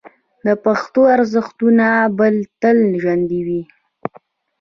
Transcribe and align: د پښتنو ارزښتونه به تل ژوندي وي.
د 0.45 0.47
پښتنو 0.63 1.01
ارزښتونه 1.15 1.87
به 2.17 2.27
تل 2.61 2.77
ژوندي 3.01 3.41
وي. 3.47 3.61